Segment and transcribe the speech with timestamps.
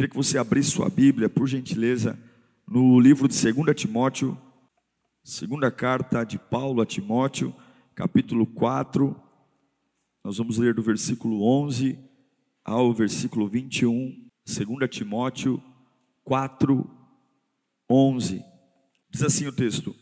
[0.00, 2.18] Queria que você abrisse sua Bíblia, por gentileza,
[2.66, 4.34] no livro de 2 Timóteo,
[5.22, 7.54] segunda carta de Paulo a Timóteo,
[7.94, 9.14] capítulo 4.
[10.24, 11.98] Nós vamos ler do versículo 11
[12.64, 15.62] ao versículo 21, 2 Timóteo
[16.24, 16.90] 4,
[17.86, 18.42] 11.
[19.10, 19.94] Diz assim o texto: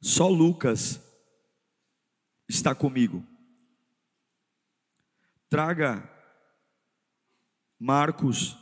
[0.00, 0.98] Só Lucas
[2.48, 3.22] está comigo.
[5.50, 6.10] Traga
[7.78, 8.61] Marcos,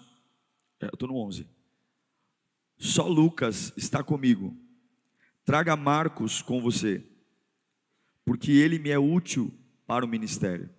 [0.88, 1.46] eu estou no 11.
[2.78, 4.56] Só Lucas está comigo.
[5.44, 7.04] Traga Marcos com você,
[8.24, 9.52] porque ele me é útil
[9.86, 10.70] para o ministério.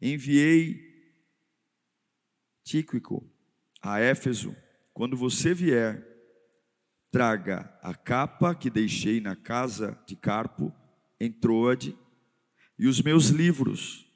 [0.00, 0.88] Enviei
[2.62, 3.28] Tíquico
[3.82, 4.56] a Éfeso.
[4.92, 6.06] Quando você vier,
[7.10, 10.72] traga a capa que deixei na casa de Carpo,
[11.18, 11.96] em Troade,
[12.78, 14.06] e os meus livros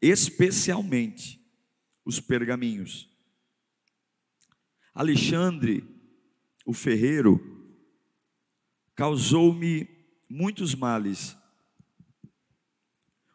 [0.00, 1.45] especialmente
[2.06, 3.10] os pergaminhos.
[4.94, 5.84] Alexandre,
[6.64, 7.40] o ferreiro,
[8.94, 9.88] causou-me
[10.28, 11.36] muitos males.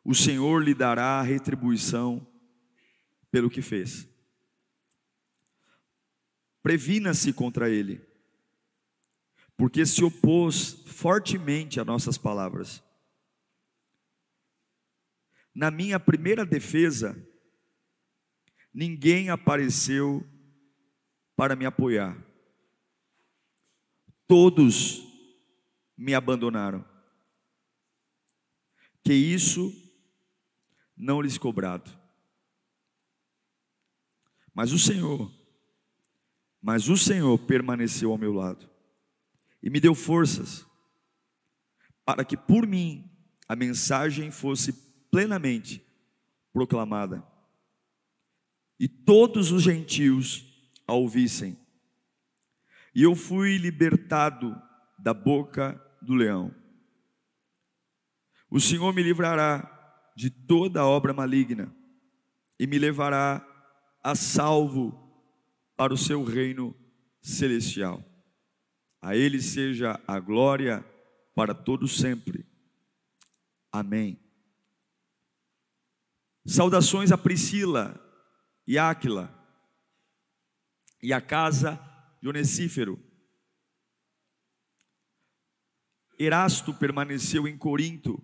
[0.03, 2.25] O Senhor lhe dará retribuição
[3.29, 4.07] pelo que fez.
[6.63, 8.01] Previna-se contra ele,
[9.57, 12.81] porque se opôs fortemente a nossas palavras.
[15.53, 17.27] Na minha primeira defesa,
[18.73, 20.25] ninguém apareceu
[21.35, 22.17] para me apoiar.
[24.27, 25.03] Todos
[25.97, 26.85] me abandonaram.
[29.03, 29.73] Que isso
[30.95, 31.91] não lhes cobrado.
[34.53, 35.31] Mas o Senhor,
[36.61, 38.69] mas o Senhor permaneceu ao meu lado
[39.63, 40.65] e me deu forças
[42.05, 43.09] para que por mim
[43.47, 44.73] a mensagem fosse
[45.09, 45.85] plenamente
[46.51, 47.30] proclamada.
[48.81, 50.43] E todos os gentios
[50.87, 51.55] a ouvissem.
[52.95, 54.59] E eu fui libertado
[54.97, 56.51] da boca do leão.
[58.49, 61.71] O Senhor me livrará de toda obra maligna
[62.59, 63.47] e me levará
[64.03, 64.97] a salvo
[65.77, 66.75] para o seu reino
[67.21, 68.03] celestial.
[68.99, 70.83] A ele seja a glória
[71.35, 72.47] para todo sempre.
[73.71, 74.19] Amém.
[76.47, 78.07] Saudações a Priscila
[78.71, 79.29] e Áquila
[81.03, 81.77] e a casa
[82.21, 82.97] de Onesífero.
[86.17, 88.23] Erasto permaneceu em Corinto,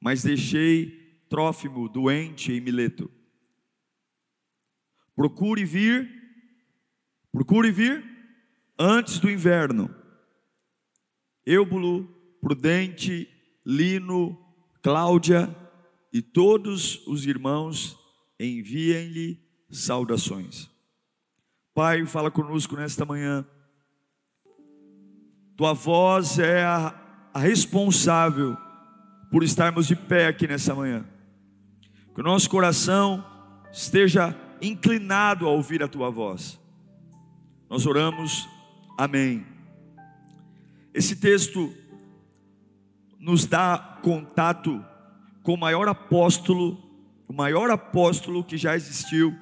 [0.00, 3.10] mas deixei Trófimo doente em Mileto.
[5.16, 6.08] Procure vir,
[7.32, 8.04] procure vir
[8.78, 9.92] antes do inverno.
[11.44, 12.06] Eubulo,
[12.40, 13.28] Prudente,
[13.66, 14.38] Lino,
[14.80, 15.52] Cláudia,
[16.12, 17.99] e todos os irmãos
[18.46, 19.40] enviem-lhe
[19.70, 20.70] saudações.
[21.74, 23.46] Pai, fala conosco nesta manhã.
[25.56, 26.94] Tua voz é a,
[27.34, 28.56] a responsável
[29.30, 31.04] por estarmos de pé aqui nessa manhã.
[32.14, 33.24] Que o nosso coração
[33.72, 36.58] esteja inclinado a ouvir a tua voz.
[37.68, 38.48] Nós oramos,
[38.98, 39.46] amém.
[40.92, 41.72] Esse texto
[43.18, 44.84] nos dá contato
[45.42, 46.89] com o maior apóstolo,
[47.30, 49.32] o maior apóstolo que já existiu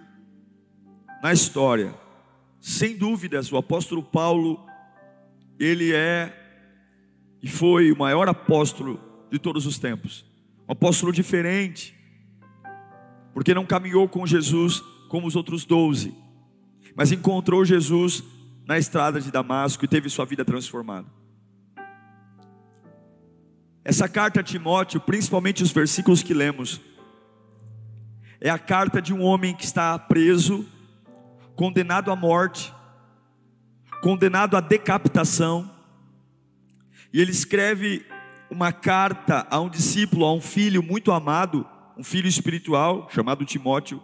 [1.23, 1.95] na história.
[2.61, 4.63] Sem dúvidas, o apóstolo Paulo,
[5.59, 6.31] ele é
[7.43, 9.01] e foi o maior apóstolo
[9.31, 10.27] de todos os tempos.
[10.69, 11.97] Um apóstolo diferente,
[13.33, 16.15] porque não caminhou com Jesus como os outros doze,
[16.95, 18.23] mas encontrou Jesus
[18.67, 21.09] na estrada de Damasco e teve sua vida transformada.
[23.83, 26.83] Essa carta a Timóteo, principalmente os versículos que lemos,
[28.41, 30.65] é a carta de um homem que está preso,
[31.57, 32.73] condenado à morte,
[34.01, 35.71] condenado à decapitação,
[37.13, 38.07] e ele escreve
[38.51, 44.01] uma carta a um discípulo, a um filho muito amado, um filho espiritual chamado Timóteo.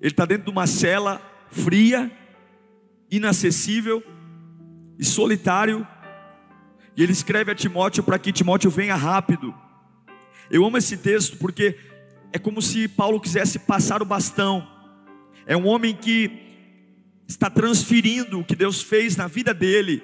[0.00, 2.10] Ele está dentro de uma cela fria,
[3.10, 4.02] inacessível
[4.98, 5.86] e solitário,
[6.96, 9.54] e ele escreve a Timóteo para que Timóteo venha rápido.
[10.52, 11.78] Eu amo esse texto porque
[12.30, 14.68] é como se Paulo quisesse passar o bastão.
[15.46, 16.30] É um homem que
[17.26, 20.02] está transferindo o que Deus fez na vida dele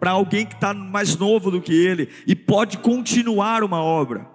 [0.00, 4.26] para alguém que está mais novo do que ele e pode continuar uma obra.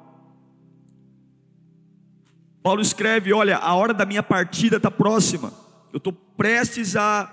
[2.62, 5.52] Paulo escreve: Olha, a hora da minha partida está próxima,
[5.92, 7.28] eu estou prestes a,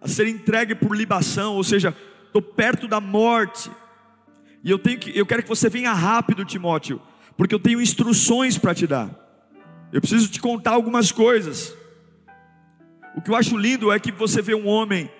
[0.00, 3.68] a ser entregue por libação, ou seja, estou perto da morte,
[4.62, 7.00] e eu, tenho que, eu quero que você venha rápido, Timóteo,
[7.36, 9.10] porque eu tenho instruções para te dar,
[9.92, 11.76] eu preciso te contar algumas coisas.
[13.14, 15.10] O que eu acho lindo é que você vê um homem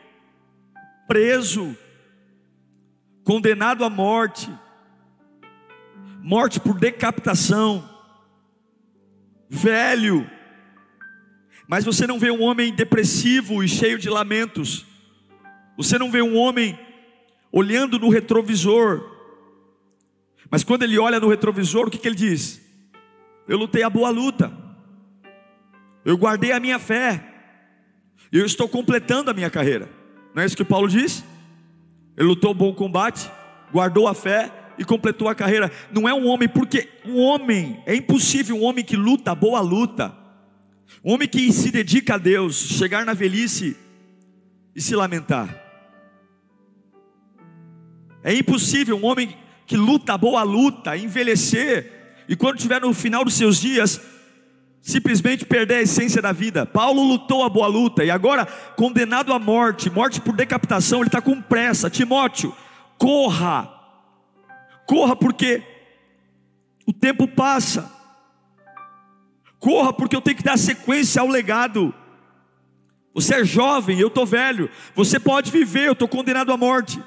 [1.07, 1.77] preso,
[3.23, 4.51] condenado à morte,
[6.23, 7.89] morte por decapitação,
[9.49, 10.29] velho,
[11.69, 14.87] mas você não vê um homem depressivo e cheio de lamentos,
[15.77, 16.79] você não vê um homem
[17.51, 19.12] olhando no retrovisor,
[20.53, 22.61] mas quando ele olha no retrovisor, o que, que ele diz?
[23.49, 24.53] Eu lutei a boa luta,
[26.05, 27.25] eu guardei a minha fé,
[28.31, 29.89] eu estou completando a minha carreira,
[30.35, 31.25] não é isso que Paulo diz?
[32.19, 33.31] Ele lutou o bom combate,
[33.73, 35.73] guardou a fé e completou a carreira.
[35.91, 39.61] Não é um homem, porque um homem, é impossível um homem que luta a boa
[39.61, 40.15] luta,
[41.03, 43.75] um homem que se dedica a Deus, chegar na velhice
[44.77, 45.49] e se lamentar.
[48.23, 49.35] É impossível um homem
[49.67, 54.01] que luta a boa luta, envelhecer, e quando estiver no final dos seus dias,
[54.81, 56.67] simplesmente perder a essência da vida.
[56.67, 58.45] Paulo lutou a boa luta e agora,
[58.77, 61.89] condenado à morte, morte por decapitação, ele está com pressa.
[61.89, 62.55] Timóteo,
[62.99, 63.73] corra,
[64.87, 65.63] corra porque
[66.85, 67.91] o tempo passa,
[69.59, 71.95] corra porque eu tenho que dar sequência ao legado.
[73.15, 77.01] Você é jovem, eu estou velho, você pode viver, eu estou condenado à morte.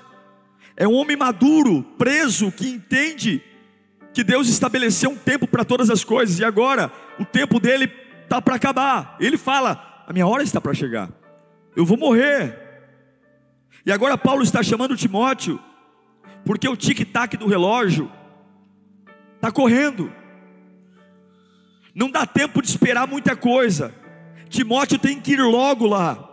[0.78, 3.42] É um homem maduro, preso, que entende
[4.14, 7.92] que Deus estabeleceu um tempo para todas as coisas, e agora o tempo dele
[8.24, 9.16] está para acabar.
[9.20, 11.10] Ele fala: a minha hora está para chegar,
[11.76, 12.64] eu vou morrer.
[13.86, 15.60] E agora Paulo está chamando Timóteo,
[16.44, 18.12] porque o tic-tac do relógio
[19.36, 20.12] está correndo,
[21.94, 23.94] não dá tempo de esperar muita coisa.
[24.50, 26.25] Timóteo tem que ir logo lá,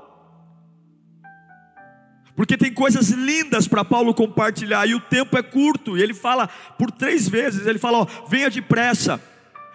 [2.34, 5.96] porque tem coisas lindas para Paulo compartilhar e o tempo é curto.
[5.96, 6.48] E ele fala
[6.78, 9.20] por três vezes: ele fala, ó, venha depressa,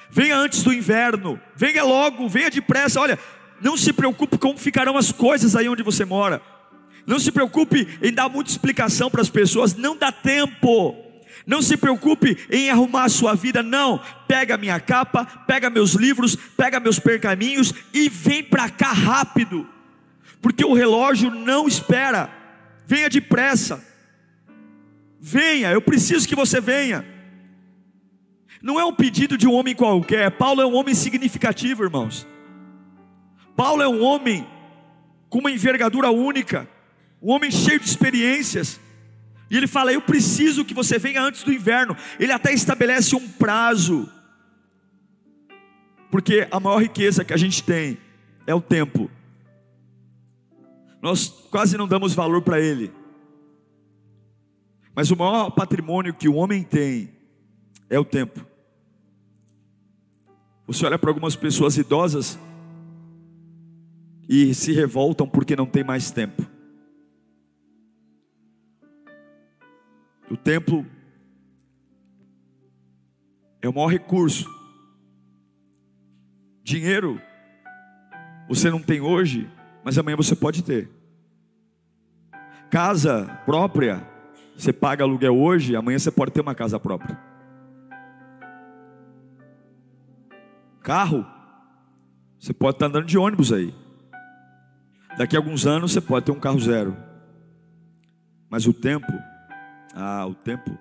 [0.10, 3.00] venha antes do inverno, venha logo, venha depressa.
[3.00, 3.20] Olha,
[3.62, 6.42] não se preocupe como ficarão as coisas aí onde você mora.
[7.06, 11.04] Não se preocupe em dar muita explicação para as pessoas, não dá tempo.
[11.46, 14.02] Não se preocupe em arrumar a sua vida, não.
[14.28, 19.66] Pega minha capa, pega meus livros, pega meus percaminhos e vem para cá rápido.
[20.42, 22.37] Porque o relógio não espera
[22.88, 23.86] venha depressa,
[25.20, 27.06] venha, eu preciso que você venha.
[28.62, 32.26] Não é um pedido de um homem qualquer, Paulo é um homem significativo, irmãos.
[33.56, 34.48] Paulo é um homem
[35.30, 36.68] com uma envergadura única,
[37.22, 38.80] um homem cheio de experiências.
[39.50, 41.96] E ele fala: Eu preciso que você venha antes do inverno.
[42.20, 44.10] Ele até estabelece um prazo,
[46.10, 47.98] porque a maior riqueza que a gente tem
[48.46, 49.10] é o tempo.
[51.02, 52.92] Nós quase não damos valor para ele.
[54.96, 57.12] Mas o maior patrimônio que o homem tem
[57.90, 58.46] é o tempo.
[60.66, 62.38] Você olha para algumas pessoas idosas
[64.28, 66.46] e se revoltam porque não tem mais tempo.
[70.30, 70.86] O tempo
[73.62, 74.50] é o maior recurso.
[76.64, 77.22] Dinheiro
[78.50, 79.50] você não tem hoje,
[79.88, 80.90] mas amanhã você pode ter.
[82.70, 84.06] Casa própria,
[84.54, 87.18] você paga aluguel hoje, amanhã você pode ter uma casa própria.
[90.82, 91.26] Carro,
[92.38, 93.74] você pode estar andando de ônibus aí.
[95.18, 96.98] Daqui a alguns anos você pode ter um carro zero.
[98.50, 99.14] Mas o tempo,
[99.96, 100.78] ah, o tempo,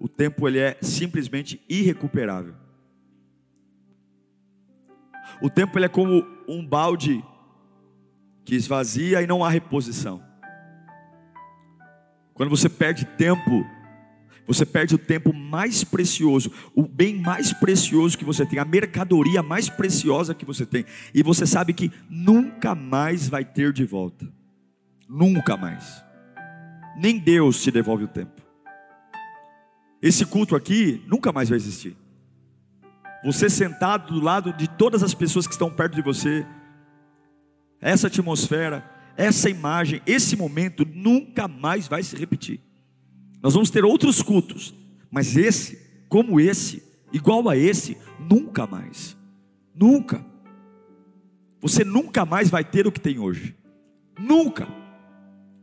[0.00, 2.54] o tempo ele é simplesmente irrecuperável.
[5.42, 7.22] O tempo ele é como um balde
[8.46, 10.22] que esvazia e não há reposição.
[12.32, 13.66] Quando você perde tempo,
[14.46, 19.42] você perde o tempo mais precioso, o bem mais precioso que você tem, a mercadoria
[19.42, 24.32] mais preciosa que você tem, e você sabe que nunca mais vai ter de volta.
[25.08, 26.04] Nunca mais.
[26.96, 28.42] Nem Deus te devolve o tempo.
[30.00, 31.96] Esse culto aqui nunca mais vai existir.
[33.24, 36.46] Você sentado do lado de todas as pessoas que estão perto de você,
[37.86, 38.84] essa atmosfera,
[39.16, 42.60] essa imagem, esse momento nunca mais vai se repetir.
[43.40, 44.74] Nós vamos ter outros cultos,
[45.08, 45.78] mas esse,
[46.08, 49.16] como esse, igual a esse, nunca mais.
[49.72, 50.26] Nunca.
[51.60, 53.54] Você nunca mais vai ter o que tem hoje.
[54.18, 54.66] Nunca.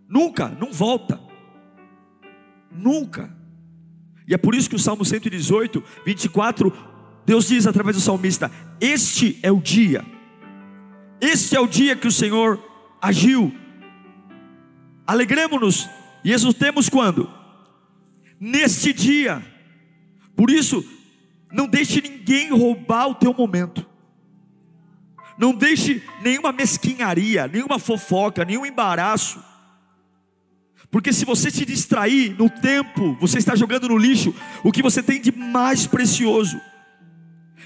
[0.07, 1.19] Nunca, não volta.
[2.71, 3.35] Nunca.
[4.25, 6.71] E é por isso que o Salmo 118, 24,
[7.25, 8.49] Deus diz através do salmista:
[8.79, 10.05] Este é o dia,
[11.21, 12.59] este é o dia que o Senhor
[13.01, 13.53] agiu.
[15.05, 15.89] Alegremos-nos
[16.23, 17.29] e exultemos quando?
[18.39, 19.41] Neste dia.
[20.35, 20.83] Por isso,
[21.51, 23.85] não deixe ninguém roubar o teu momento.
[25.37, 29.43] Não deixe nenhuma mesquinharia, nenhuma fofoca, nenhum embaraço.
[30.89, 35.01] Porque se você se distrair no tempo, você está jogando no lixo o que você
[35.01, 36.59] tem de mais precioso.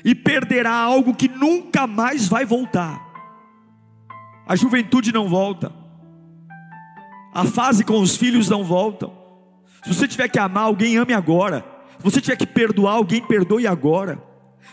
[0.04, 3.07] E perderá algo que nunca mais vai voltar.
[4.48, 5.72] A juventude não volta.
[7.34, 9.12] A fase com os filhos não voltam.
[9.84, 11.66] Se você tiver que amar alguém, ame agora.
[11.98, 14.24] Se você tiver que perdoar alguém, perdoe agora.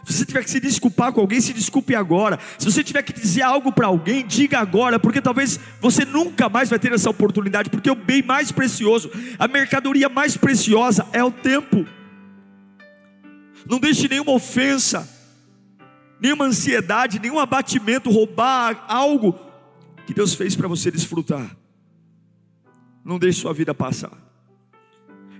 [0.05, 2.39] Se você tiver que se desculpar com alguém, se desculpe agora.
[2.59, 6.71] Se você tiver que dizer algo para alguém, diga agora, porque talvez você nunca mais
[6.71, 11.31] vai ter essa oportunidade, porque o bem mais precioso, a mercadoria mais preciosa é o
[11.31, 11.87] tempo.
[13.69, 15.09] Não deixe nenhuma ofensa,
[16.21, 19.39] nenhuma ansiedade, nenhum abatimento roubar algo
[20.07, 21.57] que Deus fez para você desfrutar.
[23.05, 24.17] Não deixe sua vida passar.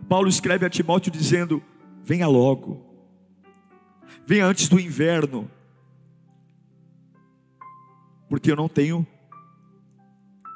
[0.09, 1.63] Paulo escreve a Timóteo dizendo:
[2.03, 2.85] Venha logo,
[4.27, 5.51] venha antes do inverno,
[8.29, 9.07] porque eu não tenho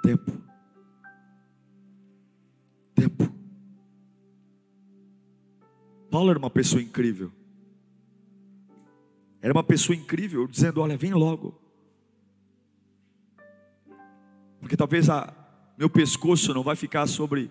[0.02, 0.32] tempo.
[2.94, 3.32] Tempo.
[6.10, 7.30] Paulo era uma pessoa incrível.
[9.40, 11.67] Era uma pessoa incrível, dizendo: Olha, vem logo.
[14.68, 15.32] Porque talvez a,
[15.78, 17.50] meu pescoço não vai ficar sobre,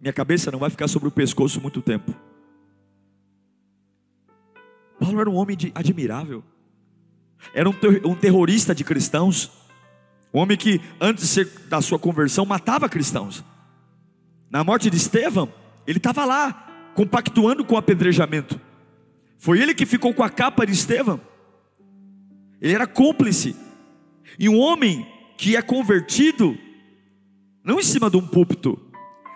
[0.00, 2.14] minha cabeça não vai ficar sobre o pescoço muito tempo.
[5.00, 6.44] Paulo era um homem de, admirável,
[7.52, 9.50] era um, ter, um terrorista de cristãos,
[10.32, 13.42] um homem que antes ser, da sua conversão matava cristãos.
[14.48, 15.52] Na morte de Estevão,
[15.84, 18.60] ele estava lá, compactuando com o apedrejamento.
[19.36, 21.20] Foi ele que ficou com a capa de Estevão.
[22.60, 23.56] Ele era cúmplice.
[24.38, 25.11] E um homem
[25.42, 26.56] que é convertido
[27.64, 28.78] não em cima de um púlpito.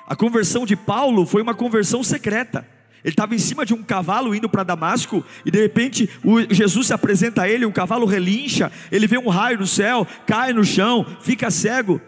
[0.06, 2.64] A conversão de Paulo foi uma conversão secreta.
[3.02, 6.08] Ele estava em cima de um cavalo indo para Damasco e de repente
[6.48, 10.52] Jesus se apresenta a ele, o cavalo relincha, ele vê um raio no céu, cai
[10.52, 12.00] no chão, fica cego.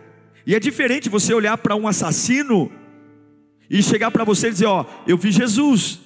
[0.46, 2.70] E é diferente você olhar para um assassino
[3.68, 5.98] e chegar para você e dizer: Ó, eu vi Jesus.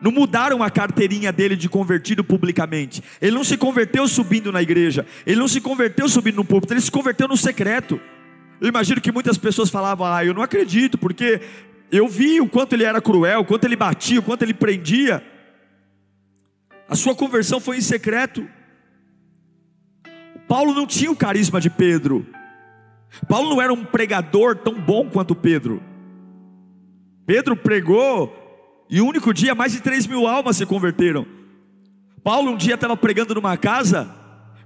[0.00, 3.02] Não mudaram a carteirinha dele de convertido publicamente.
[3.20, 5.06] Ele não se converteu subindo na igreja.
[5.26, 6.72] Ele não se converteu subindo no púlpito.
[6.72, 8.00] Ele se converteu no secreto.
[8.60, 11.40] Eu imagino que muitas pessoas falavam: Ah, eu não acredito, porque
[11.90, 15.22] eu vi o quanto ele era cruel, o quanto ele batia, o quanto ele prendia.
[16.88, 18.46] A sua conversão foi em secreto.
[20.46, 22.26] Paulo não tinha o carisma de Pedro.
[23.28, 25.82] Paulo não era um pregador tão bom quanto Pedro.
[27.24, 28.45] Pedro pregou
[28.88, 31.26] e o único dia mais de 3 mil almas se converteram.
[32.22, 34.08] Paulo um dia estava pregando numa casa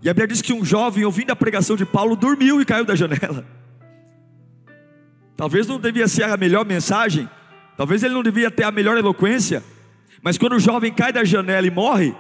[0.03, 2.85] e a Bíblia diz que um jovem, ouvindo a pregação de Paulo, dormiu e caiu
[2.85, 3.45] da janela.
[5.37, 7.29] Talvez não devia ser a melhor mensagem,
[7.75, 9.65] talvez ele não devia ter a melhor eloquência,
[10.23, 12.15] mas quando o jovem cai da janela e morre,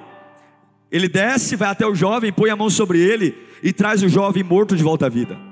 [0.91, 4.43] ele desce, vai até o jovem, põe a mão sobre ele e traz o jovem
[4.43, 5.50] morto de volta à vida.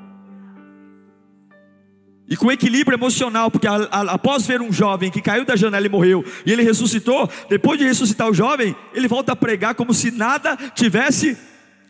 [2.29, 5.87] E com equilíbrio emocional, porque a, a, após ver um jovem que caiu da janela
[5.87, 9.95] e morreu, e ele ressuscitou, depois de ressuscitar o jovem, ele volta a pregar como
[9.95, 11.39] se nada tivesse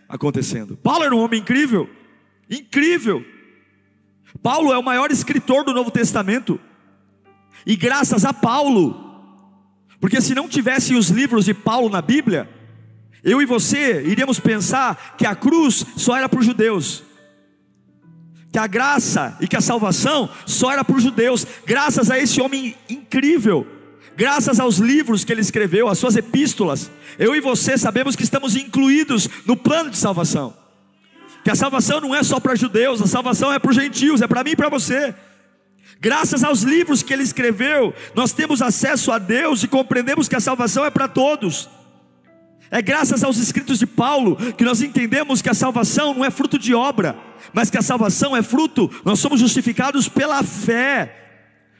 [0.08, 0.76] acontecendo.
[0.76, 1.90] Paulo era um homem incrível,
[2.48, 3.24] incrível.
[4.40, 6.60] Paulo é o maior escritor do Novo Testamento.
[7.66, 9.08] E graças a Paulo,
[10.00, 12.48] porque se não tivesse os livros de Paulo na Bíblia,
[13.24, 17.02] eu e você iríamos pensar que a cruz só era para os judeus,
[18.52, 22.40] que a graça e que a salvação só era para os judeus, graças a esse
[22.40, 23.66] homem incrível,
[24.16, 28.56] graças aos livros que ele escreveu, às suas epístolas, eu e você sabemos que estamos
[28.56, 30.54] incluídos no plano de salvação
[31.48, 34.26] que a salvação não é só para judeus, a salvação é para os gentios, é
[34.26, 35.14] para mim e para você.
[35.98, 40.40] Graças aos livros que ele escreveu, nós temos acesso a Deus e compreendemos que a
[40.40, 41.66] salvação é para todos.
[42.70, 46.58] É graças aos escritos de Paulo que nós entendemos que a salvação não é fruto
[46.58, 47.16] de obra,
[47.52, 51.14] mas que a salvação é fruto, nós somos justificados pela fé.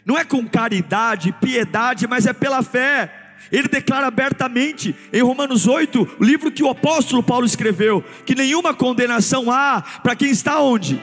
[0.05, 3.13] Não é com caridade, piedade, mas é pela fé.
[3.53, 8.73] Ele declara abertamente em Romanos 8, o livro que o apóstolo Paulo escreveu, que nenhuma
[8.75, 11.01] condenação há para quem está onde?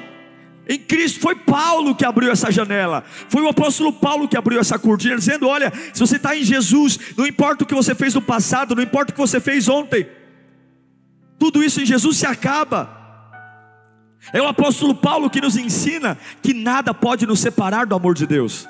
[0.67, 4.79] Em Cristo foi Paulo que abriu essa janela, foi o apóstolo Paulo que abriu essa
[4.79, 8.21] cortina, dizendo: Olha, se você está em Jesus, não importa o que você fez no
[8.21, 10.07] passado, não importa o que você fez ontem,
[11.37, 13.03] tudo isso em Jesus se acaba.
[14.33, 18.25] É o apóstolo Paulo que nos ensina que nada pode nos separar do amor de
[18.25, 18.67] Deus,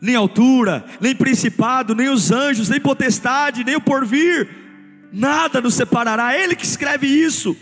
[0.00, 4.48] nem altura, nem principado, nem os anjos, nem potestade, nem o porvir,
[5.12, 6.34] nada nos separará.
[6.34, 7.56] É Ele que escreve isso,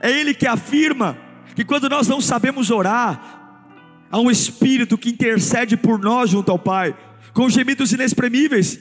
[0.00, 1.27] é Ele que afirma
[1.58, 6.58] que quando nós não sabemos orar, há um Espírito que intercede por nós junto ao
[6.58, 6.96] Pai,
[7.32, 8.78] com gemidos inexprimíveis.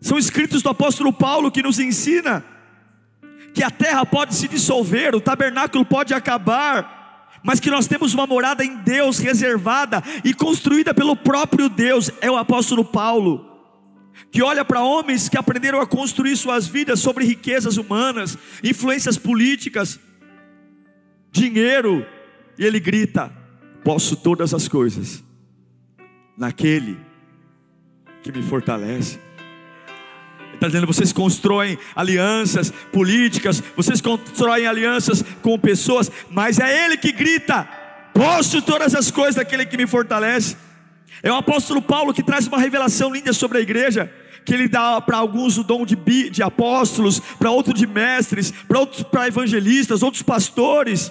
[0.00, 2.44] São escritos do apóstolo Paulo que nos ensina
[3.52, 8.28] que a terra pode se dissolver, o tabernáculo pode acabar, mas que nós temos uma
[8.28, 12.12] morada em Deus reservada e construída pelo próprio Deus.
[12.20, 13.50] É o apóstolo Paulo
[14.30, 19.98] que olha para homens que aprenderam a construir suas vidas sobre riquezas humanas, influências políticas,
[21.34, 22.06] dinheiro,
[22.56, 23.32] e ele grita:
[23.82, 25.22] Posso todas as coisas
[26.38, 26.98] naquele
[28.22, 29.18] que me fortalece
[30.54, 37.12] está dizendo: vocês constroem alianças políticas, vocês constroem alianças com pessoas, mas é Ele que
[37.12, 37.68] grita:
[38.12, 40.56] posso todas as coisas daquele que me fortalece.
[41.22, 44.12] É o apóstolo Paulo que traz uma revelação linda sobre a igreja,
[44.44, 45.96] que ele dá para alguns o dom de,
[46.28, 51.10] de apóstolos, para outros de mestres, para outros para evangelistas, outros pastores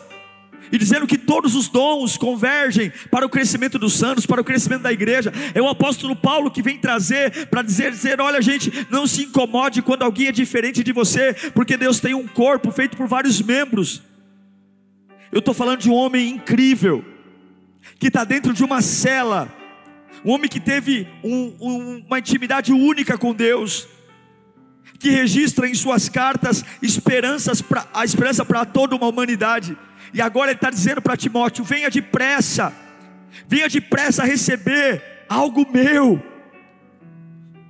[0.73, 4.81] e dizendo que todos os dons convergem para o crescimento dos santos, para o crescimento
[4.81, 5.31] da igreja.
[5.53, 9.83] É o apóstolo Paulo que vem trazer para dizer, dizer: olha, gente, não se incomode
[9.83, 14.01] quando alguém é diferente de você, porque Deus tem um corpo feito por vários membros.
[15.31, 17.05] Eu estou falando de um homem incrível,
[17.99, 19.55] que está dentro de uma cela,
[20.25, 23.87] um homem que teve um, um, uma intimidade única com Deus,
[24.97, 29.77] que registra em suas cartas esperanças pra, a esperança para toda uma humanidade.
[30.13, 32.73] E agora ele está dizendo para Timóteo: venha depressa,
[33.47, 36.21] venha depressa receber algo meu,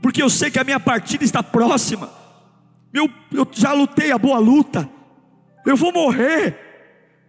[0.01, 2.11] porque eu sei que a minha partida está próxima.
[2.93, 4.87] Eu, eu já lutei a boa luta,
[5.65, 6.59] eu vou morrer.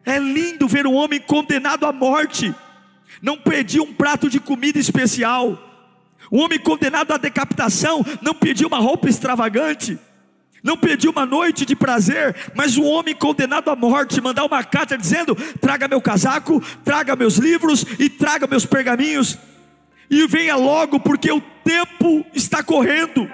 [0.07, 2.55] É lindo ver um homem condenado à morte,
[3.23, 5.71] não pediu um prato de comida especial.
[6.31, 9.99] Um homem condenado à decapitação não pediu uma roupa extravagante
[10.65, 14.97] não pediu uma noite de prazer, mas um homem condenado à morte mandar uma carta
[14.97, 19.39] dizendo: traga meu casaco, traga meus livros e traga meus pergaminhos,
[20.11, 23.31] e venha logo, porque o tempo está correndo.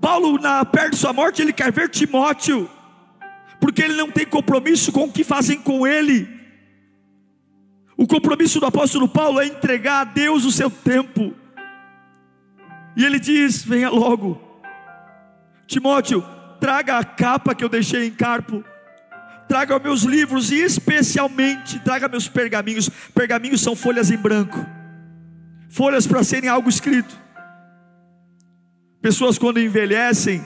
[0.00, 2.68] Paulo, na perto de sua morte, ele quer ver Timóteo,
[3.60, 6.26] porque ele não tem compromisso com o que fazem com ele.
[7.94, 11.34] O compromisso do apóstolo Paulo é entregar a Deus o seu tempo.
[12.96, 14.51] E ele diz: venha logo.
[15.72, 16.22] Timóteo,
[16.60, 18.62] traga a capa que eu deixei em Carpo,
[19.48, 22.90] traga meus livros e especialmente traga meus pergaminhos.
[23.14, 24.64] Pergaminhos são folhas em branco,
[25.70, 27.18] folhas para serem algo escrito.
[29.00, 30.44] Pessoas quando envelhecem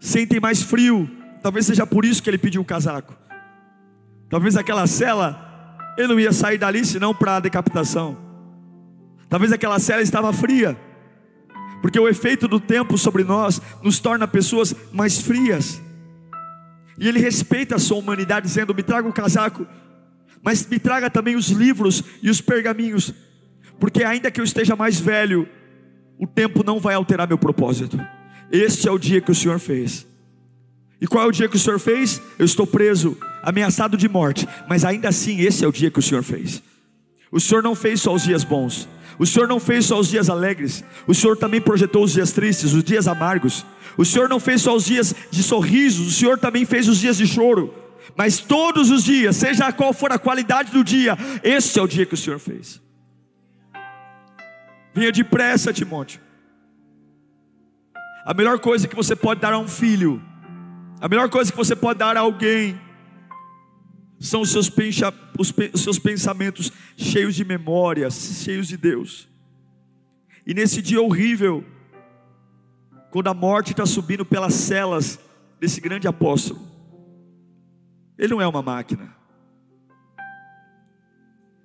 [0.00, 1.08] sentem mais frio.
[1.40, 3.16] Talvez seja por isso que ele pediu o casaco.
[4.28, 5.50] Talvez aquela cela
[5.96, 8.18] ele não ia sair dali senão para a decapitação.
[9.28, 10.76] Talvez aquela cela estava fria
[11.82, 15.82] porque o efeito do tempo sobre nós nos torna pessoas mais frias.
[16.96, 19.66] E ele respeita a sua humanidade, dizendo: Me traga o casaco,
[20.40, 23.12] mas me traga também os livros e os pergaminhos,
[23.80, 25.48] porque ainda que eu esteja mais velho,
[26.18, 27.98] o tempo não vai alterar meu propósito.
[28.50, 30.06] Este é o dia que o Senhor fez.
[31.00, 32.22] E qual é o dia que o Senhor fez?
[32.38, 36.02] Eu estou preso, ameaçado de morte, mas ainda assim, esse é o dia que o
[36.02, 36.62] Senhor fez.
[37.32, 40.30] O Senhor não fez só os dias bons, o Senhor não fez só os dias
[40.30, 43.64] alegres, o Senhor também projetou os dias tristes, os dias amargos.
[43.96, 47.16] O Senhor não fez só os dias de sorrisos, o Senhor também fez os dias
[47.16, 47.74] de choro.
[48.16, 52.06] Mas todos os dias, seja qual for a qualidade do dia, esse é o dia
[52.06, 52.80] que o Senhor fez.
[54.94, 56.20] Venha depressa, Timóteo.
[58.24, 60.22] A melhor coisa que você pode dar a um filho,
[61.00, 62.78] a melhor coisa que você pode dar a alguém,
[64.20, 64.70] são os seus,
[65.38, 69.28] os seus pensamentos cheios de memórias, cheios de Deus.
[70.46, 71.64] E nesse dia horrível,
[73.10, 75.18] quando a morte está subindo pelas celas
[75.60, 76.60] desse grande apóstolo,
[78.18, 79.14] ele não é uma máquina,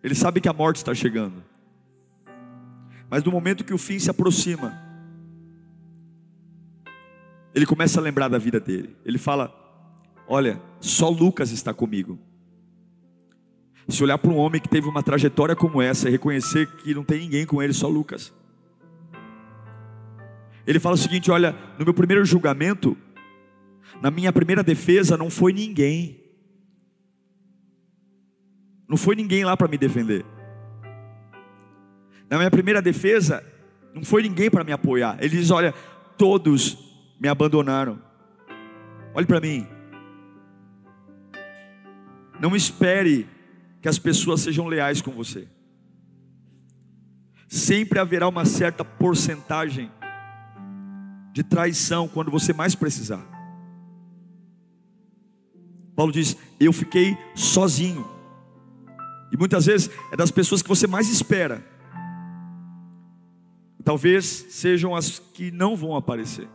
[0.03, 1.43] ele sabe que a morte está chegando,
[3.09, 4.87] mas no momento que o fim se aproxima,
[7.53, 9.51] ele começa a lembrar da vida dele, ele fala:
[10.27, 12.19] Olha, só Lucas está comigo.
[13.89, 17.03] Se olhar para um homem que teve uma trajetória como essa e reconhecer que não
[17.03, 18.33] tem ninguém com ele, só Lucas.
[20.65, 22.97] Ele fala o seguinte: olha, no meu primeiro julgamento,
[24.01, 26.21] na minha primeira defesa, não foi ninguém.
[28.89, 30.25] Não foi ninguém lá para me defender.
[32.29, 33.43] Na minha primeira defesa,
[33.93, 35.17] não foi ninguém para me apoiar.
[35.19, 35.73] Ele diz: olha,
[36.17, 36.77] todos
[37.19, 38.01] me abandonaram.
[39.13, 39.65] Olhe para mim.
[42.39, 43.27] Não espere
[43.81, 45.47] que as pessoas sejam leais com você.
[47.47, 49.91] Sempre haverá uma certa porcentagem
[51.31, 53.25] de traição quando você mais precisar.
[55.95, 58.07] Paulo diz: Eu fiquei sozinho.
[59.31, 61.65] E muitas vezes é das pessoas que você mais espera.
[63.83, 66.47] Talvez sejam as que não vão aparecer.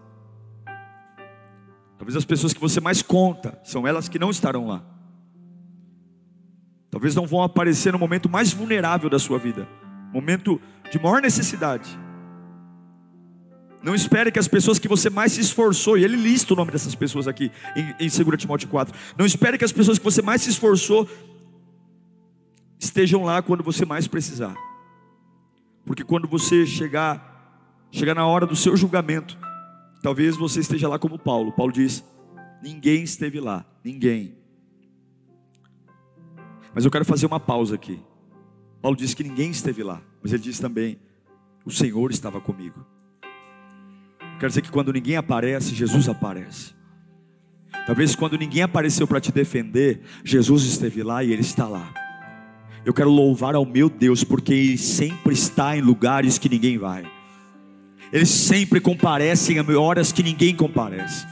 [1.96, 4.91] Talvez as pessoas que você mais conta são elas que não estarão lá.
[6.92, 9.66] Talvez não vão aparecer no momento mais vulnerável da sua vida,
[10.12, 10.60] momento
[10.92, 11.90] de maior necessidade.
[13.82, 16.70] Não espere que as pessoas que você mais se esforçou, e ele lista o nome
[16.70, 18.96] dessas pessoas aqui em, em 2 Timóteo 4.
[19.18, 21.08] Não espere que as pessoas que você mais se esforçou
[22.78, 24.54] estejam lá quando você mais precisar.
[25.84, 29.36] Porque quando você chegar, chegar na hora do seu julgamento,
[30.02, 31.52] Talvez você esteja lá como Paulo.
[31.52, 32.04] Paulo diz:
[32.60, 34.36] ninguém esteve lá, ninguém.
[36.74, 38.00] Mas eu quero fazer uma pausa aqui.
[38.80, 40.98] Paulo diz que ninguém esteve lá, mas ele diz também:
[41.64, 42.84] o Senhor estava comigo.
[44.38, 46.74] Quero dizer que quando ninguém aparece, Jesus aparece.
[47.86, 51.92] Talvez quando ninguém apareceu para te defender, Jesus esteve lá e Ele está lá.
[52.84, 57.04] Eu quero louvar ao meu Deus, porque Ele sempre está em lugares que ninguém vai.
[58.12, 61.26] Eles sempre comparecem a horas que ninguém comparece.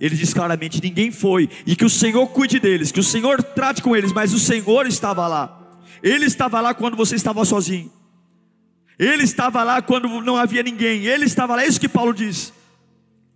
[0.00, 3.82] Ele diz claramente: ninguém foi, e que o Senhor cuide deles, que o Senhor trate
[3.82, 5.54] com eles, mas o Senhor estava lá.
[6.02, 7.90] Ele estava lá quando você estava sozinho.
[8.98, 11.06] Ele estava lá quando não havia ninguém.
[11.06, 12.52] Ele estava lá, é isso que Paulo diz.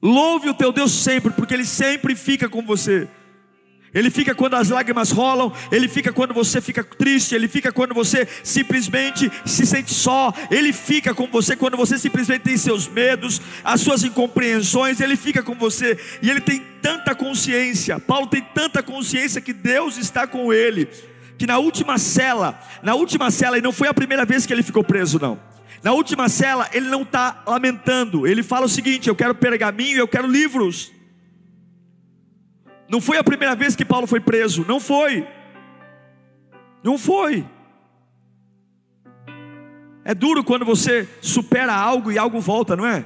[0.02, 3.08] Louve o teu Deus sempre, porque Ele sempre fica com você.
[3.94, 7.92] Ele fica quando as lágrimas rolam, ele fica quando você fica triste, ele fica quando
[7.92, 13.42] você simplesmente se sente só, ele fica com você quando você simplesmente tem seus medos,
[13.62, 18.00] as suas incompreensões, ele fica com você e ele tem tanta consciência.
[18.00, 20.88] Paulo tem tanta consciência que Deus está com ele,
[21.36, 24.62] que na última cela, na última cela, e não foi a primeira vez que ele
[24.62, 25.38] ficou preso, não.
[25.82, 30.08] Na última cela, ele não está lamentando, ele fala o seguinte: eu quero pergaminho, eu
[30.08, 30.92] quero livros.
[32.88, 35.26] Não foi a primeira vez que Paulo foi preso, não foi.
[36.82, 37.46] Não foi.
[40.04, 43.04] É duro quando você supera algo e algo volta, não é?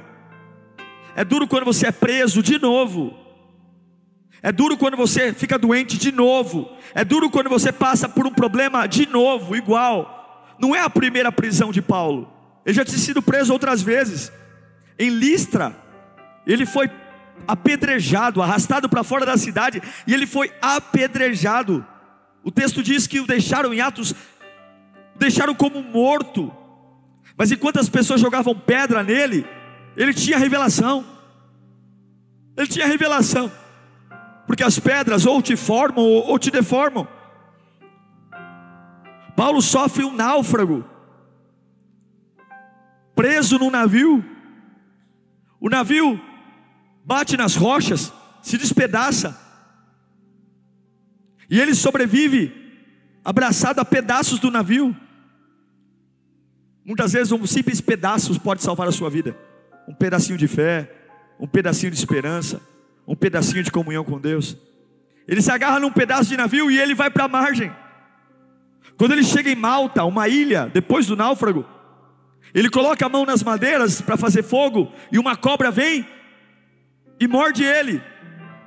[1.15, 3.15] É duro quando você é preso de novo.
[4.41, 6.69] É duro quando você fica doente de novo.
[6.93, 10.55] É duro quando você passa por um problema de novo, igual.
[10.59, 12.31] Não é a primeira prisão de Paulo.
[12.65, 14.31] Ele já tinha sido preso outras vezes.
[14.97, 15.75] Em Listra,
[16.45, 16.89] ele foi
[17.47, 21.85] apedrejado, arrastado para fora da cidade, e ele foi apedrejado.
[22.43, 24.13] O texto diz que o deixaram em Atos,
[25.15, 26.53] deixaram como morto.
[27.37, 29.45] Mas enquanto as pessoas jogavam pedra nele,
[29.95, 31.05] ele tinha revelação.
[32.55, 33.51] Ele tinha revelação.
[34.45, 37.07] Porque as pedras ou te formam ou te deformam.
[39.35, 40.83] Paulo sofre um náufrago,
[43.13, 44.25] preso num navio.
[45.59, 46.19] O navio
[47.07, 49.39] bate nas rochas, se despedaça.
[51.49, 52.53] E ele sobrevive
[53.23, 54.93] abraçado a pedaços do navio.
[56.83, 59.37] Muitas vezes um simples pedaço pode salvar a sua vida.
[59.87, 60.91] Um pedacinho de fé,
[61.39, 62.61] um pedacinho de esperança,
[63.07, 64.57] um pedacinho de comunhão com Deus.
[65.25, 67.71] Ele se agarra num pedaço de navio e ele vai para a margem.
[68.97, 71.65] Quando ele chega em Malta, uma ilha, depois do náufrago,
[72.53, 76.05] ele coloca a mão nas madeiras para fazer fogo e uma cobra vem
[77.19, 78.01] e morde ele.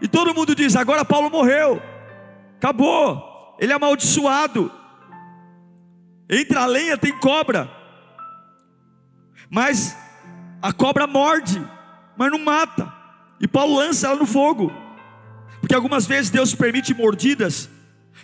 [0.01, 1.81] E todo mundo diz: agora Paulo morreu,
[2.57, 4.73] acabou, ele é amaldiçoado.
[6.29, 7.69] Entre a lenha tem cobra,
[9.51, 9.97] mas
[10.63, 11.61] a cobra morde,
[12.17, 12.93] mas não mata.
[13.41, 14.73] E Paulo lança ela no fogo,
[15.61, 17.69] porque algumas vezes Deus permite mordidas,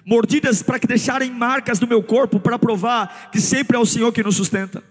[0.04, 4.12] mordidas para que deixarem marcas no meu corpo, para provar que sempre é o Senhor
[4.12, 4.84] que nos sustenta.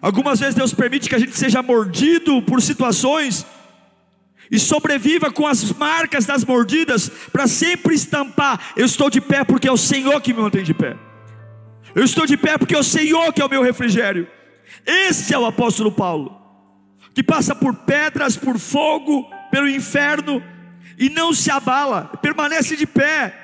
[0.00, 3.44] Algumas vezes Deus permite que a gente seja mordido por situações
[4.50, 9.68] e sobreviva com as marcas das mordidas, para sempre estampar: eu estou de pé porque
[9.68, 10.96] é o Senhor que me mantém de pé.
[11.94, 14.28] Eu estou de pé porque é o Senhor que é o meu refrigério.
[14.86, 16.40] Esse é o apóstolo Paulo,
[17.14, 20.42] que passa por pedras, por fogo, pelo inferno
[21.00, 23.34] e não se abala, permanece de pé.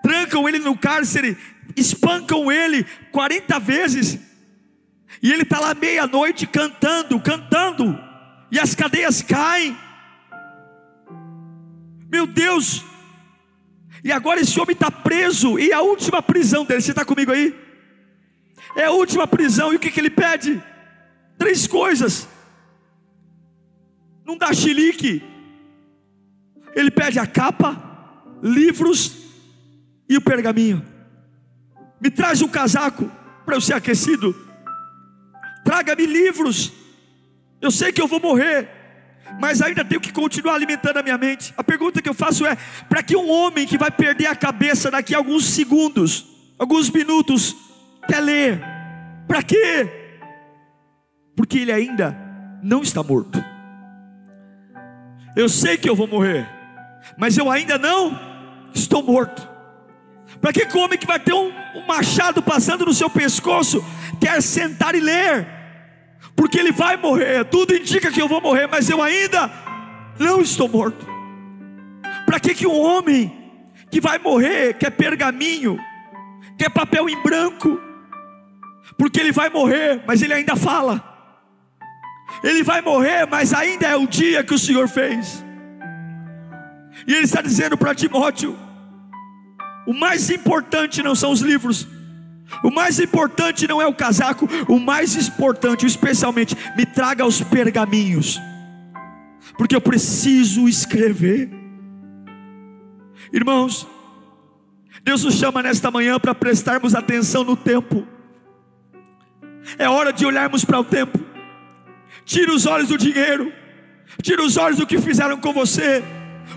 [0.00, 1.36] Trancam ele no cárcere,
[1.76, 4.18] espancam ele 40 vezes,
[5.20, 7.98] e ele está lá meia-noite cantando, cantando,
[8.50, 9.76] e as cadeias caem,
[12.10, 12.84] meu Deus!
[14.02, 17.54] E agora esse homem está preso, e a última prisão dele, você está comigo aí?
[18.76, 20.62] É a última prisão, e o que, que ele pede?
[21.36, 22.28] Três coisas.
[24.24, 25.22] Não dá chilique.
[26.74, 29.16] Ele pede a capa, livros
[30.08, 30.84] e o pergaminho.
[32.00, 33.10] Me traz um casaco
[33.44, 34.36] para eu ser aquecido.
[35.64, 36.72] Traga-me livros.
[37.60, 38.68] Eu sei que eu vou morrer,
[39.38, 41.54] mas ainda tenho que continuar alimentando a minha mente.
[41.56, 42.56] A pergunta que eu faço é:
[42.88, 46.26] para que um homem que vai perder a cabeça daqui a alguns segundos,
[46.58, 47.56] alguns minutos,
[48.06, 48.60] quer ler?
[49.26, 49.88] Para quê?
[51.36, 52.16] Porque ele ainda
[52.62, 53.42] não está morto.
[55.36, 56.48] Eu sei que eu vou morrer,
[57.16, 58.18] mas eu ainda não
[58.74, 59.48] estou morto.
[60.40, 63.84] Para que o homem que vai ter um, um machado passando no seu pescoço
[64.20, 65.57] quer sentar e ler?
[66.38, 69.50] Porque ele vai morrer, tudo indica que eu vou morrer, mas eu ainda
[70.20, 71.04] não estou morto.
[72.24, 75.76] Para que, que um homem que vai morrer quer pergaminho,
[76.56, 77.80] quer papel em branco?
[78.96, 81.02] Porque ele vai morrer, mas ele ainda fala.
[82.44, 85.44] Ele vai morrer, mas ainda é o dia que o Senhor fez.
[87.04, 88.56] E ele está dizendo para Timóteo:
[89.88, 91.97] o mais importante não são os livros.
[92.62, 98.40] O mais importante não é o casaco, o mais importante, especialmente, me traga os pergaminhos,
[99.56, 101.50] porque eu preciso escrever.
[103.32, 103.86] Irmãos,
[105.02, 108.06] Deus nos chama nesta manhã para prestarmos atenção no tempo.
[109.78, 111.18] É hora de olharmos para o tempo.
[112.24, 113.52] Tira os olhos do dinheiro,
[114.22, 116.02] tira os olhos do que fizeram com você.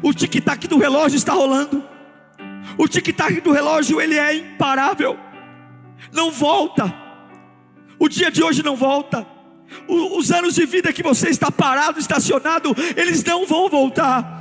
[0.01, 1.84] O tic-tac do relógio está rolando.
[2.77, 5.17] O tic-tac do relógio ele é imparável.
[6.12, 6.94] Não volta.
[8.00, 9.26] O dia de hoje não volta.
[9.88, 14.40] O, os anos de vida que você está parado, estacionado, eles não vão voltar.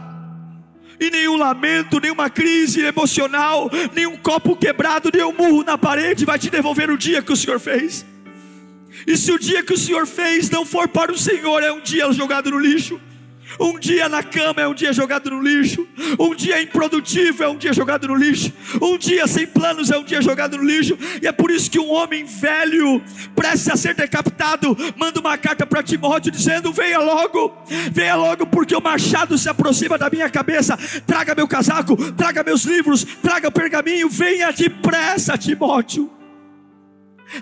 [0.99, 6.51] E nenhum lamento, nenhuma crise emocional, nenhum copo quebrado, nenhum murro na parede vai te
[6.51, 8.05] devolver o dia que o Senhor fez.
[9.07, 11.81] E se o dia que o Senhor fez não for para o Senhor, é um
[11.81, 13.01] dia jogado no lixo.
[13.59, 15.87] Um dia na cama é um dia jogado no lixo.
[16.19, 18.53] Um dia improdutivo é um dia jogado no lixo.
[18.81, 20.97] Um dia sem planos é um dia jogado no lixo.
[21.21, 23.03] E é por isso que um homem velho,
[23.35, 27.53] prestes a ser decapitado, manda uma carta para Timóteo dizendo: Venha logo,
[27.91, 30.77] venha logo, porque o machado se aproxima da minha cabeça.
[31.07, 34.09] Traga meu casaco, traga meus livros, traga o pergaminho.
[34.09, 36.11] Venha depressa, Timóteo.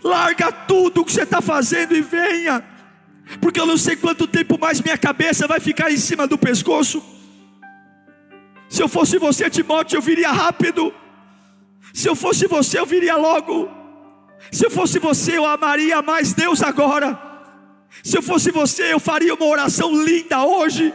[0.02, 2.62] Larga tudo o que você está fazendo e venha
[3.40, 7.02] porque eu não sei quanto tempo mais minha cabeça vai ficar em cima do pescoço.
[8.68, 10.92] Se eu fosse você, Timóteo, eu viria rápido.
[11.92, 13.68] Se eu fosse você, eu viria logo.
[14.52, 17.18] Se eu fosse você, eu amaria mais Deus agora.
[18.02, 20.92] Se eu fosse você, eu faria uma oração linda hoje.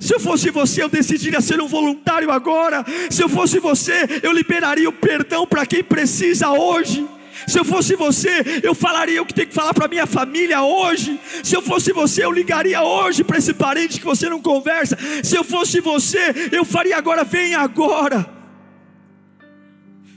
[0.00, 2.84] Se eu fosse você, eu decidiria ser um voluntário agora.
[3.10, 7.06] Se eu fosse você, eu liberaria o perdão para quem precisa hoje.
[7.46, 11.18] Se eu fosse você, eu falaria o que tem que falar para minha família hoje.
[11.42, 14.96] Se eu fosse você, eu ligaria hoje para esse parente que você não conversa.
[15.22, 18.43] Se eu fosse você, eu faria agora, vem agora.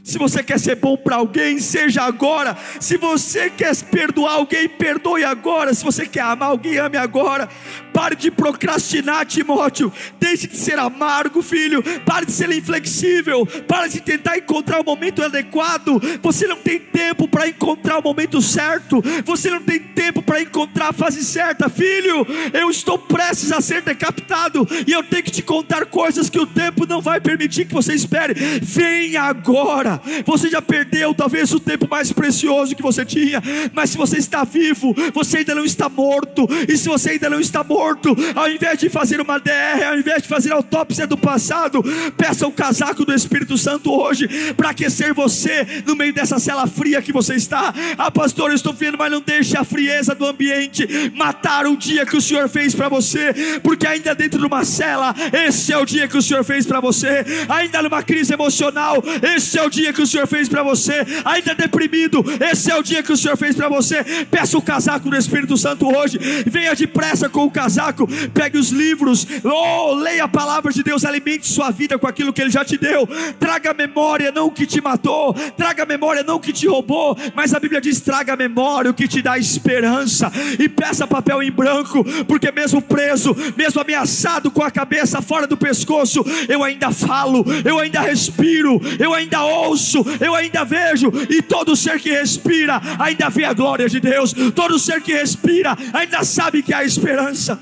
[0.07, 2.57] Se você quer ser bom para alguém, seja agora.
[2.79, 5.73] Se você quer perdoar alguém, perdoe agora.
[5.73, 7.49] Se você quer amar alguém, ame agora.
[7.91, 9.91] Pare de procrastinar, Timóteo.
[10.17, 11.83] Deixe de ser amargo, filho.
[12.05, 13.45] Pare de ser inflexível.
[13.67, 16.01] Pare de tentar encontrar o momento adequado.
[16.21, 19.03] Você não tem tempo para encontrar o momento certo.
[19.25, 22.25] Você não tem tempo para encontrar a fase certa, filho.
[22.53, 26.47] Eu estou prestes a ser decapitado e eu tenho que te contar coisas que o
[26.47, 28.33] tempo não vai permitir que você espere.
[28.61, 29.96] Vem agora.
[30.25, 33.41] Você já perdeu talvez o tempo mais precioso que você tinha,
[33.73, 36.47] mas se você está vivo, você ainda não está morto.
[36.67, 40.23] E se você ainda não está morto, ao invés de fazer uma DR, ao invés
[40.23, 41.83] de fazer autópsia do passado,
[42.17, 47.01] peça o casaco do Espírito Santo hoje para aquecer você no meio dessa cela fria
[47.01, 47.73] que você está.
[47.97, 52.05] Ah, pastor, eu estou vendo, mas não deixe a frieza do ambiente matar o dia
[52.05, 55.86] que o Senhor fez para você, porque ainda dentro de uma cela, esse é o
[55.86, 57.25] dia que o Senhor fez para você.
[57.49, 59.03] Ainda numa crise emocional,
[59.36, 62.76] esse é o dia dia que o Senhor fez para você, ainda deprimido, esse é
[62.76, 64.04] o dia que o Senhor fez para você.
[64.30, 69.26] Peça o casaco do Espírito Santo hoje, venha depressa com o casaco, pegue os livros,
[69.43, 72.78] oh, leia a palavra de Deus, alimente sua vida com aquilo que Ele já te
[72.78, 73.08] deu.
[73.39, 77.54] Traga memória, não o que te matou, traga memória, não o que te roubou, mas
[77.54, 82.04] a Bíblia diz: traga memória, o que te dá esperança, e peça papel em branco,
[82.26, 87.80] porque mesmo preso, mesmo ameaçado com a cabeça fora do pescoço, eu ainda falo, eu
[87.80, 93.29] ainda respiro, eu ainda ouço ouço, eu ainda vejo, e todo ser que respira ainda
[93.29, 97.61] vê a glória de Deus, todo ser que respira ainda sabe que há esperança.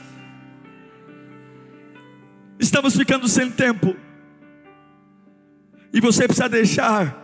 [2.58, 3.95] Estamos ficando sem tempo,
[5.93, 7.23] e você precisa deixar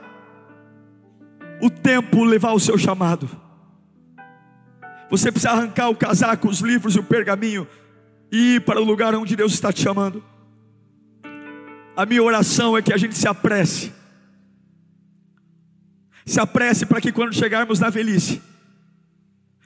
[1.62, 3.30] o tempo levar o seu chamado.
[5.10, 7.68] Você precisa arrancar o casaco, os livros e o pergaminho
[8.32, 10.24] e ir para o lugar onde Deus está te chamando.
[11.98, 13.92] A minha oração é que a gente se apresse.
[16.26, 18.42] Se apresse para que quando chegarmos na velhice,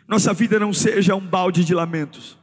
[0.07, 2.37] nossa vida não seja um balde de lamentos,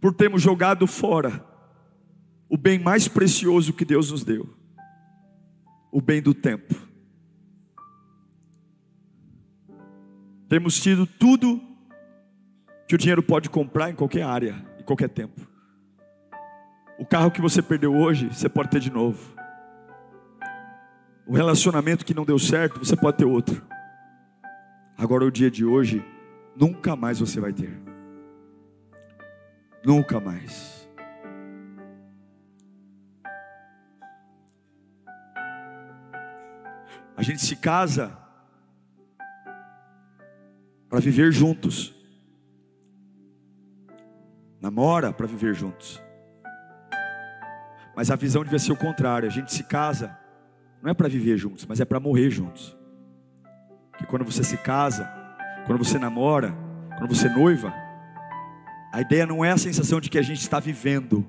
[0.00, 1.44] por termos jogado fora
[2.48, 4.48] o bem mais precioso que Deus nos deu,
[5.90, 6.74] o bem do tempo.
[10.48, 11.60] Temos tido tudo
[12.86, 15.40] que o dinheiro pode comprar em qualquer área, em qualquer tempo.
[16.98, 19.34] O carro que você perdeu hoje, você pode ter de novo.
[21.26, 23.62] O relacionamento que não deu certo, você pode ter outro.
[24.96, 26.04] Agora, o dia de hoje,
[26.54, 27.80] nunca mais você vai ter.
[29.84, 30.88] Nunca mais.
[37.16, 38.16] A gente se casa
[40.88, 41.94] para viver juntos.
[44.60, 46.02] Namora para viver juntos.
[47.96, 49.28] Mas a visão devia ser o contrário.
[49.28, 50.23] A gente se casa
[50.84, 52.76] não é para viver juntos, mas é para morrer juntos.
[53.96, 55.10] Que quando você se casa,
[55.64, 56.54] quando você namora,
[56.98, 57.72] quando você noiva,
[58.92, 61.26] a ideia não é a sensação de que a gente está vivendo,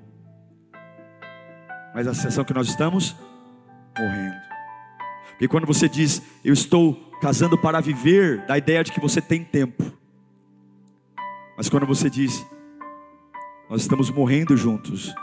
[1.94, 3.16] mas a sensação que nós estamos
[3.98, 4.36] morrendo.
[5.30, 9.22] Porque quando você diz, eu estou casando para viver, dá a ideia de que você
[9.22, 9.90] tem tempo.
[11.56, 12.46] Mas quando você diz,
[13.70, 15.14] nós estamos morrendo juntos,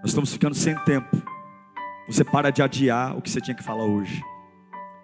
[0.00, 1.37] nós estamos ficando sem tempo.
[2.08, 4.24] Você para de adiar o que você tinha que falar hoje.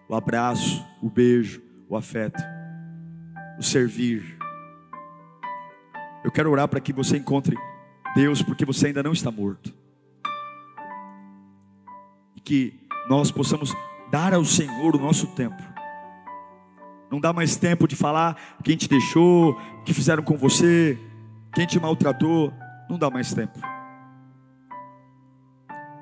[0.09, 2.43] O abraço, o beijo, o afeto,
[3.59, 4.39] o servir.
[6.25, 7.59] Eu quero orar para que você encontre
[8.15, 9.75] Deus, porque você ainda não está morto.
[12.35, 13.77] E que nós possamos
[14.11, 15.63] dar ao Senhor o nosso tempo.
[17.11, 20.99] Não dá mais tempo de falar quem te deixou, que fizeram com você,
[21.53, 22.51] quem te maltratou.
[22.89, 23.61] Não dá mais tempo.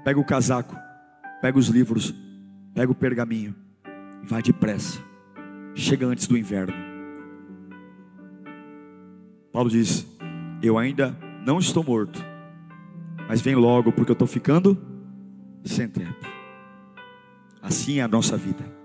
[0.04, 0.91] Pega o casaco
[1.42, 2.14] Pega os livros,
[2.72, 3.52] pega o pergaminho
[4.22, 5.00] e vai depressa.
[5.74, 6.72] Chega antes do inverno.
[9.52, 10.06] Paulo diz:
[10.62, 12.24] Eu ainda não estou morto,
[13.28, 14.78] mas vem logo porque eu estou ficando
[15.64, 16.24] sem tempo.
[17.60, 18.81] Assim é a nossa vida.